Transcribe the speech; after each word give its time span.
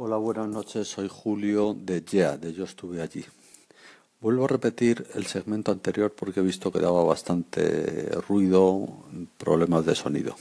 Hola, 0.00 0.16
buenas 0.16 0.46
noches. 0.46 0.86
Soy 0.86 1.08
Julio 1.10 1.74
de 1.76 2.02
Yeah, 2.02 2.36
de 2.36 2.52
Yo 2.52 2.62
estuve 2.62 3.02
allí. 3.02 3.24
Vuelvo 4.20 4.44
a 4.44 4.46
repetir 4.46 5.04
el 5.14 5.26
segmento 5.26 5.72
anterior 5.72 6.12
porque 6.12 6.38
he 6.38 6.42
visto 6.44 6.70
que 6.70 6.78
daba 6.78 7.02
bastante 7.02 8.08
ruido, 8.28 8.88
problemas 9.38 9.84
de 9.86 9.96
sonido. 9.96 10.36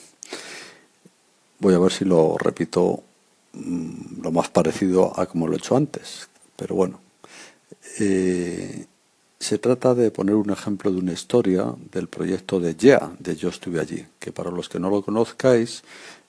Voy 1.58 1.74
a 1.74 1.80
ver 1.80 1.92
si 1.92 2.06
lo 2.06 2.38
repito 2.38 3.02
mm, 3.54 4.22
lo 4.22 4.32
más 4.32 4.48
parecido 4.50 5.20
a 5.20 5.26
como 5.26 5.48
lo 5.48 5.56
he 5.56 5.58
hecho 5.58 5.76
antes. 5.76 6.30
Pero 6.56 6.76
bueno, 6.76 7.00
eh, 8.00 8.86
se 9.40 9.58
trata 9.58 9.96
de 9.96 10.12
poner 10.12 10.36
un 10.36 10.52
ejemplo 10.52 10.92
de 10.92 11.00
una 11.00 11.14
historia 11.14 11.74
del 11.92 12.10
proyecto 12.10 12.60
de 12.60 12.76
Yeah, 12.76 13.16
de 13.18 13.36
Yo 13.36 13.50
estuve 13.50 13.80
allí, 13.80 14.06
que 14.20 14.32
para 14.32 14.52
los 14.52 14.70
que 14.70 14.80
no 14.80 14.92
lo 14.92 15.02
conozcáis 15.02 15.82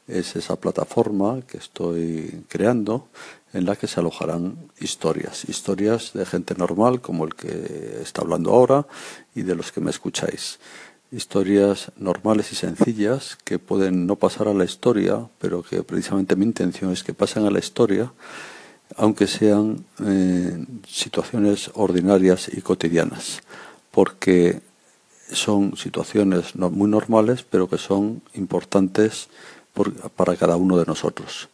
es 0.09 0.37
esa 0.37 0.57
plataforma 0.57 1.43
que 1.47 1.59
estoy 1.59 2.45
creando 2.49 3.09
en 3.53 3.67
la 3.67 3.77
que 3.77 3.87
se 3.87 4.01
alojarán 4.01 4.57
historias, 4.80 5.45
historias 5.49 6.12
de 6.12 6.27
gente 6.27 6.55
normal 6.55 7.01
como 7.01 7.25
el 7.25 7.35
que 7.35 8.01
está 8.03 8.23
hablando 8.23 8.51
ahora 8.51 8.87
y 9.35 9.43
de 9.43 9.55
los 9.55 9.73
que 9.73 9.80
me 9.80 9.91
escucháis. 9.91 10.59
Historias 11.11 11.91
normales 11.97 12.52
y 12.52 12.57
sencillas 12.57 13.39
que 13.45 13.59
pueden 13.59 14.07
no 14.07 14.16
pasar 14.16 14.49
a 14.49 14.55
la 14.55 14.65
historia, 14.65 15.27
pero 15.39 15.63
que 15.63 15.83
precisamente 15.83 16.37
mi 16.37 16.45
intención 16.45 16.93
es 16.93 17.02
que 17.02 17.15
pasen 17.15 17.47
a 17.47 17.51
la 17.51 17.59
historia, 17.59 18.13
aunque 18.97 19.27
sean 19.27 19.85
eh, 20.05 20.65
situaciones 20.87 21.71
ordinarias 21.75 22.51
y 22.52 22.61
cotidianas, 22.61 23.41
porque 23.91 24.61
son 25.33 25.77
situaciones 25.77 26.57
no, 26.57 26.71
muy 26.71 26.91
normales, 26.91 27.43
pero 27.43 27.69
que 27.69 27.79
son 27.79 28.23
importantes 28.35 29.29
para 30.17 30.37
cada 30.37 30.57
uno 30.57 30.77
de 30.77 30.87
nosotros. 30.87 31.49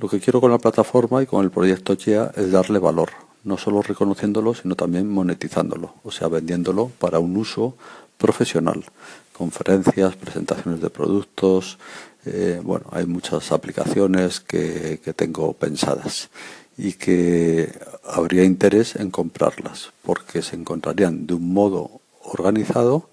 Lo 0.00 0.08
que 0.08 0.20
quiero 0.20 0.40
con 0.40 0.50
la 0.50 0.58
plataforma 0.58 1.22
y 1.22 1.26
con 1.26 1.44
el 1.44 1.50
proyecto 1.50 1.96
GEA 1.96 2.32
es 2.36 2.50
darle 2.50 2.78
valor, 2.78 3.10
no 3.44 3.56
solo 3.58 3.82
reconociéndolo, 3.82 4.54
sino 4.54 4.74
también 4.74 5.08
monetizándolo, 5.08 5.94
o 6.02 6.10
sea, 6.10 6.28
vendiéndolo 6.28 6.90
para 6.98 7.18
un 7.18 7.36
uso 7.36 7.76
profesional. 8.18 8.84
Conferencias, 9.32 10.16
presentaciones 10.16 10.80
de 10.80 10.90
productos, 10.90 11.78
eh, 12.26 12.60
bueno, 12.62 12.86
hay 12.90 13.06
muchas 13.06 13.52
aplicaciones 13.52 14.40
que 14.40 14.98
tengo 15.14 15.52
pensadas 15.52 16.30
y 16.76 16.94
que 16.94 17.72
habría 18.04 18.44
interés 18.44 18.96
en 18.96 19.10
comprarlas, 19.10 19.92
porque 20.02 20.42
se 20.42 20.56
encontrarían 20.56 21.26
de 21.26 21.34
un 21.34 21.52
modo 21.52 22.00
organizado, 22.22 23.10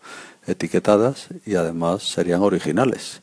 etiquetadas 0.48 1.28
y 1.46 1.56
además 1.56 2.04
serían 2.04 2.42
originales. 2.42 3.22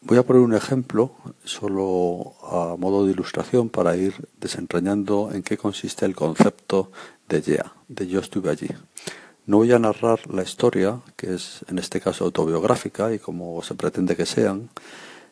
Voy 0.00 0.16
a 0.16 0.22
poner 0.22 0.42
un 0.42 0.54
ejemplo 0.54 1.10
solo 1.44 2.34
a 2.42 2.76
modo 2.78 3.04
de 3.04 3.12
ilustración 3.12 3.68
para 3.68 3.96
ir 3.96 4.14
desentrañando 4.40 5.30
en 5.32 5.42
qué 5.42 5.58
consiste 5.58 6.06
el 6.06 6.14
concepto 6.14 6.92
de 7.28 7.42
YEA, 7.42 7.72
de 7.88 8.06
yo 8.06 8.20
estuve 8.20 8.48
allí. 8.48 8.68
No 9.46 9.56
voy 9.56 9.72
a 9.72 9.78
narrar 9.80 10.20
la 10.30 10.44
historia, 10.44 11.00
que 11.16 11.34
es 11.34 11.64
en 11.68 11.78
este 11.78 12.00
caso 12.00 12.24
autobiográfica 12.24 13.12
y 13.12 13.18
como 13.18 13.60
se 13.64 13.74
pretende 13.74 14.14
que 14.14 14.24
sean, 14.24 14.68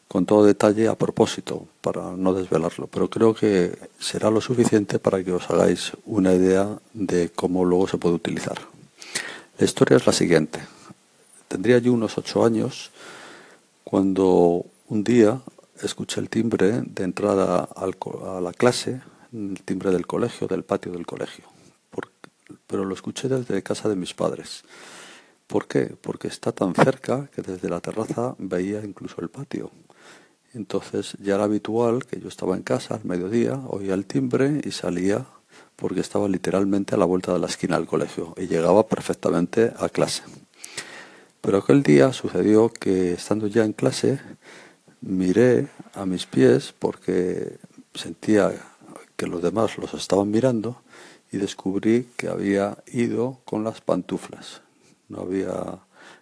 con 0.08 0.26
todo 0.26 0.44
detalle 0.44 0.88
a 0.88 0.96
propósito, 0.96 1.68
para 1.80 2.16
no 2.16 2.34
desvelarlo, 2.34 2.88
pero 2.88 3.08
creo 3.08 3.34
que 3.34 3.78
será 4.00 4.30
lo 4.30 4.40
suficiente 4.40 4.98
para 4.98 5.22
que 5.22 5.32
os 5.32 5.48
hagáis 5.48 5.92
una 6.06 6.34
idea 6.34 6.78
de 6.92 7.30
cómo 7.30 7.64
luego 7.64 7.86
se 7.86 7.98
puede 7.98 8.16
utilizar. 8.16 8.58
La 9.58 9.64
historia 9.64 9.96
es 9.96 10.06
la 10.06 10.12
siguiente. 10.12 10.58
Tendría 11.46 11.78
yo 11.78 11.92
unos 11.92 12.18
ocho 12.18 12.44
años 12.44 12.90
cuando 13.88 14.66
un 14.88 15.04
día 15.04 15.40
escuché 15.80 16.18
el 16.18 16.28
timbre 16.28 16.82
de 16.84 17.04
entrada 17.04 17.68
a 17.76 18.40
la 18.40 18.52
clase, 18.52 19.00
el 19.32 19.62
timbre 19.64 19.92
del 19.92 20.08
colegio, 20.08 20.48
del 20.48 20.64
patio 20.64 20.90
del 20.90 21.06
colegio, 21.06 21.44
pero 22.66 22.84
lo 22.84 22.92
escuché 22.94 23.28
desde 23.28 23.62
casa 23.62 23.88
de 23.88 23.94
mis 23.94 24.12
padres. 24.12 24.64
¿Por 25.46 25.68
qué? 25.68 25.94
Porque 26.00 26.26
está 26.26 26.50
tan 26.50 26.74
cerca 26.74 27.28
que 27.32 27.42
desde 27.42 27.68
la 27.68 27.78
terraza 27.80 28.34
veía 28.38 28.84
incluso 28.84 29.20
el 29.20 29.28
patio. 29.28 29.70
Entonces 30.52 31.16
ya 31.22 31.36
era 31.36 31.44
habitual 31.44 32.06
que 32.06 32.18
yo 32.18 32.26
estaba 32.26 32.56
en 32.56 32.62
casa 32.62 32.96
al 32.96 33.04
mediodía, 33.04 33.54
oía 33.68 33.94
el 33.94 34.06
timbre 34.06 34.62
y 34.64 34.72
salía 34.72 35.26
porque 35.76 36.00
estaba 36.00 36.26
literalmente 36.26 36.96
a 36.96 36.98
la 36.98 37.04
vuelta 37.04 37.32
de 37.32 37.38
la 37.38 37.46
esquina 37.46 37.76
del 37.76 37.86
colegio 37.86 38.34
y 38.36 38.48
llegaba 38.48 38.88
perfectamente 38.88 39.72
a 39.78 39.88
clase. 39.88 40.24
Pero 41.46 41.58
aquel 41.58 41.84
día 41.84 42.12
sucedió 42.12 42.70
que 42.70 43.12
estando 43.12 43.46
ya 43.46 43.64
en 43.64 43.72
clase 43.72 44.18
miré 45.00 45.68
a 45.94 46.04
mis 46.04 46.26
pies 46.26 46.74
porque 46.76 47.60
sentía 47.94 48.52
que 49.14 49.28
los 49.28 49.42
demás 49.42 49.78
los 49.78 49.94
estaban 49.94 50.28
mirando 50.28 50.82
y 51.30 51.36
descubrí 51.36 52.08
que 52.16 52.26
había 52.26 52.82
ido 52.88 53.42
con 53.44 53.62
las 53.62 53.80
pantuflas. 53.80 54.62
No 55.08 55.20
había 55.20 55.78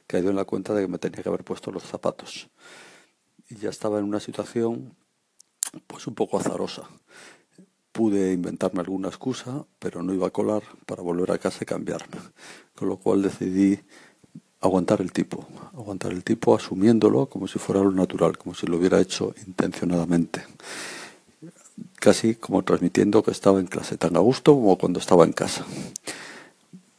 caído 0.07 0.29
en 0.29 0.37
la 0.37 0.45
cuenta 0.45 0.75
de 0.75 0.83
que 0.83 0.89
me 0.89 0.99
tenía 0.99 1.23
que 1.23 1.29
haber 1.31 1.43
puesto 1.43 1.73
los 1.73 1.85
zapatos. 1.85 2.51
Y 3.49 3.56
ya 3.56 3.71
estaba 3.71 4.01
en 4.01 4.05
una 4.05 4.21
situación 4.21 4.95
pues 5.87 6.06
un 6.06 6.15
poco 6.15 6.39
azarosa. 6.39 6.83
Pude 7.93 8.35
inventarme 8.35 8.81
alguna 8.81 9.09
excusa, 9.09 9.65
pero 9.79 10.03
no 10.03 10.12
iba 10.12 10.27
a 10.27 10.33
colar 10.33 10.65
para 10.85 11.01
volver 11.01 11.33
a 11.33 11.39
casa 11.39 11.61
y 11.62 11.65
cambiarme. 11.65 12.19
Con 12.75 12.91
lo 12.91 12.99
cual 12.99 13.23
decidí 13.23 13.81
aguantar 14.64 15.00
el 15.00 15.12
tipo, 15.12 15.47
aguantar 15.75 16.12
el 16.12 16.25
tipo 16.25 16.54
asumiéndolo 16.54 17.26
como 17.26 17.47
si 17.47 17.58
fuera 17.58 17.82
lo 17.82 17.91
natural, 17.91 18.38
como 18.38 18.54
si 18.54 18.66
lo 18.66 18.78
hubiera 18.78 19.00
hecho 19.00 19.34
intencionadamente. 19.47 20.44
Casi 21.97 22.36
como 22.36 22.62
transmitiendo 22.62 23.22
que 23.22 23.30
estaba 23.30 23.60
en 23.60 23.66
clase 23.66 23.97
tan 23.97 24.16
a 24.16 24.20
gusto 24.20 24.54
como 24.54 24.78
cuando 24.78 25.00
estaba 25.00 25.25
en 25.25 25.32
casa. 25.32 25.64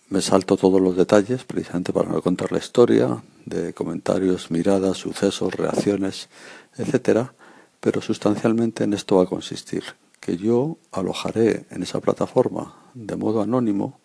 Me 0.09 0.21
salto 0.21 0.57
todos 0.57 0.79
los 0.79 0.95
detalles 0.95 1.43
precisamente 1.43 1.91
para 1.91 2.09
no 2.09 2.21
contar 2.21 2.51
la 2.51 2.59
historia 2.59 3.23
de 3.45 3.73
comentarios, 3.73 4.51
miradas, 4.51 4.97
sucesos, 4.97 5.53
reacciones, 5.53 6.29
etcétera, 6.77 7.33
pero 7.79 8.01
sustancialmente 8.01 8.83
en 8.83 8.93
esto 8.93 9.17
va 9.17 9.23
a 9.23 9.27
consistir 9.27 9.83
que 10.19 10.37
yo 10.37 10.77
alojaré 10.91 11.65
en 11.71 11.83
esa 11.83 11.99
plataforma 11.99 12.75
de 12.93 13.15
modo 13.15 13.41
anónimo 13.41 13.99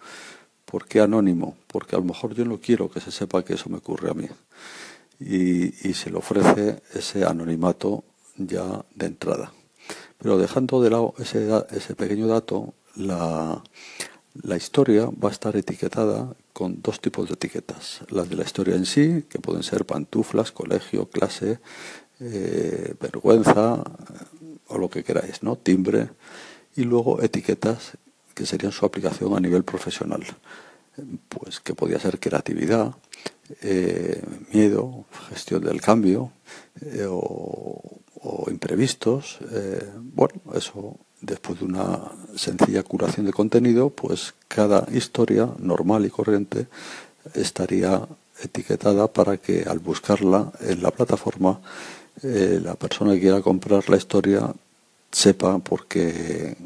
¿Por 0.70 0.86
qué 0.86 1.00
anónimo? 1.00 1.56
Porque 1.66 1.96
a 1.96 1.98
lo 1.98 2.04
mejor 2.04 2.32
yo 2.32 2.44
no 2.44 2.60
quiero 2.60 2.88
que 2.88 3.00
se 3.00 3.10
sepa 3.10 3.44
que 3.44 3.54
eso 3.54 3.68
me 3.68 3.78
ocurre 3.78 4.10
a 4.10 4.14
mí. 4.14 4.28
Y, 5.18 5.92
se 5.94 6.10
le 6.10 6.16
ofrece 6.16 6.80
ese 6.94 7.24
anonimato 7.24 8.04
ya 8.36 8.84
de 8.94 9.06
entrada. 9.06 9.52
Pero 10.18 10.38
dejando 10.38 10.80
de 10.80 10.90
lado 10.90 11.14
ese, 11.18 11.94
pequeño 11.96 12.28
dato, 12.28 12.72
la, 12.94 13.62
historia 14.56 15.06
va 15.06 15.30
a 15.30 15.32
estar 15.32 15.56
etiquetada 15.56 16.36
con 16.52 16.80
dos 16.80 17.00
tipos 17.00 17.26
de 17.26 17.34
etiquetas. 17.34 18.02
Las 18.08 18.28
de 18.28 18.36
la 18.36 18.44
historia 18.44 18.76
en 18.76 18.86
sí, 18.86 19.24
que 19.28 19.40
pueden 19.40 19.64
ser 19.64 19.84
pantuflas, 19.84 20.52
colegio, 20.52 21.10
clase, 21.10 21.58
eh, 22.20 22.94
vergüenza 23.00 23.82
o 24.68 24.78
lo 24.78 24.88
que 24.88 25.02
queráis, 25.02 25.42
¿no? 25.42 25.56
Timbre. 25.56 26.10
Y 26.76 26.84
luego 26.84 27.20
etiquetas 27.20 27.98
que 28.40 28.46
serían 28.46 28.72
su 28.72 28.86
aplicación 28.86 29.36
a 29.36 29.40
nivel 29.40 29.64
profesional. 29.64 30.24
Pues 31.28 31.60
que 31.60 31.74
podía 31.74 32.00
ser 32.00 32.18
creatividad, 32.18 32.94
eh, 33.60 34.22
miedo, 34.54 35.04
gestión 35.28 35.62
del 35.62 35.82
cambio 35.82 36.32
eh, 36.80 37.04
o, 37.06 38.00
imprevistos. 38.50 39.38
Eh, 39.52 39.86
bueno, 39.94 40.40
eso 40.54 40.96
después 41.20 41.58
de 41.58 41.66
una 41.66 42.00
sencilla 42.34 42.82
curación 42.82 43.26
de 43.26 43.32
contenido, 43.34 43.90
pues 43.90 44.32
cada 44.48 44.86
historia 44.90 45.50
normal 45.58 46.06
y 46.06 46.10
corriente 46.10 46.66
estaría 47.34 48.08
etiquetada 48.42 49.12
para 49.12 49.36
que 49.36 49.64
al 49.64 49.80
buscarla 49.80 50.50
en 50.60 50.82
la 50.82 50.90
plataforma 50.90 51.60
la 52.22 52.74
persona 52.74 53.12
que 53.12 53.20
quiera 53.20 53.42
comprar 53.42 53.88
la 53.88 53.96
historia 53.96 54.54
sepa 55.10 55.58
por 55.58 55.86
qué, 55.86 56.56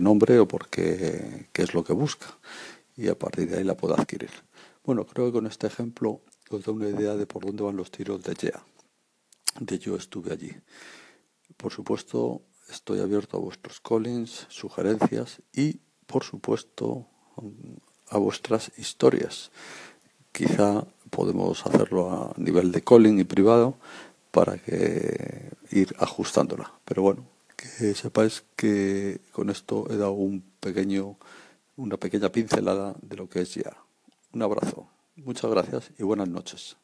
nombre 0.00 0.38
o 0.38 0.48
por 0.48 0.68
qué, 0.68 1.48
qué 1.52 1.62
es 1.62 1.74
lo 1.74 1.84
que 1.84 1.92
busca 1.92 2.26
y 2.96 3.08
a 3.08 3.18
partir 3.18 3.48
de 3.50 3.58
ahí 3.58 3.64
la 3.64 3.76
pueda 3.76 3.94
adquirir. 3.94 4.30
Bueno, 4.84 5.04
creo 5.06 5.26
que 5.26 5.32
con 5.32 5.46
este 5.46 5.66
ejemplo 5.66 6.20
os 6.50 6.64
da 6.64 6.72
una 6.72 6.88
idea 6.88 7.14
de 7.16 7.26
por 7.26 7.44
dónde 7.44 7.62
van 7.62 7.76
los 7.76 7.90
tiros 7.90 8.22
de 8.22 8.34
YEA, 8.34 8.62
de 9.60 9.78
yo 9.78 9.96
estuve 9.96 10.32
allí. 10.32 10.52
Por 11.56 11.72
supuesto, 11.72 12.42
estoy 12.70 13.00
abierto 13.00 13.36
a 13.36 13.40
vuestros 13.40 13.80
callings, 13.80 14.46
sugerencias 14.48 15.40
y, 15.52 15.80
por 16.06 16.24
supuesto, 16.24 17.06
a 18.08 18.18
vuestras 18.18 18.72
historias. 18.76 19.50
Quizá 20.32 20.86
podemos 21.10 21.64
hacerlo 21.66 22.10
a 22.10 22.34
nivel 22.36 22.72
de 22.72 22.82
calling 22.82 23.18
y 23.18 23.24
privado 23.24 23.76
para 24.30 24.58
que 24.58 25.50
ir 25.70 25.94
ajustándola. 25.98 26.72
Pero 26.84 27.02
bueno, 27.02 27.26
que 27.62 27.94
sepáis 27.94 28.42
que 28.56 29.20
con 29.30 29.48
esto 29.48 29.86
he 29.90 29.96
dado 29.96 30.12
un 30.12 30.42
pequeño, 30.58 31.16
una 31.76 31.96
pequeña 31.96 32.28
pincelada 32.30 32.94
de 33.00 33.16
lo 33.16 33.28
que 33.28 33.42
es 33.42 33.54
ya. 33.54 33.76
Un 34.32 34.42
abrazo, 34.42 34.88
muchas 35.16 35.50
gracias 35.50 35.90
y 35.98 36.02
buenas 36.02 36.28
noches. 36.28 36.76